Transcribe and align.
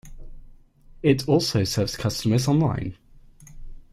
It 1.03 1.27
also 1.27 1.63
serves 1.63 1.95
customers 1.95 2.47
online. 2.47 2.97